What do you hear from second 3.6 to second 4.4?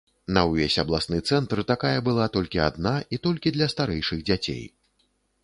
старэйшых